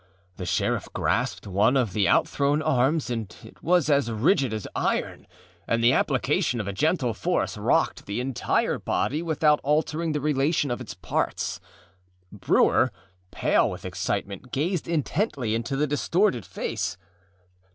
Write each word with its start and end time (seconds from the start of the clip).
The 0.37 0.47
sheriff 0.47 0.87
grasped 0.93 1.45
one 1.45 1.77
of 1.77 1.93
the 1.93 2.07
outthrown 2.09 2.63
arms; 2.63 3.11
it 3.11 3.61
was 3.61 3.87
as 3.87 4.09
rigid 4.09 4.51
as 4.51 4.67
iron, 4.75 5.27
and 5.67 5.83
the 5.83 5.93
application 5.93 6.59
of 6.59 6.67
a 6.67 6.73
gentle 6.73 7.13
force 7.13 7.55
rocked 7.55 8.07
the 8.07 8.19
entire 8.19 8.79
body 8.79 9.21
without 9.21 9.59
altering 9.63 10.13
the 10.13 10.19
relation 10.19 10.71
of 10.71 10.81
its 10.81 10.95
parts. 10.95 11.59
Brewer, 12.31 12.91
pale 13.29 13.69
with 13.69 13.85
excitement, 13.85 14.51
gazed 14.51 14.87
intently 14.87 15.53
into 15.53 15.75
the 15.75 15.85
distorted 15.85 16.47
face. 16.47 16.97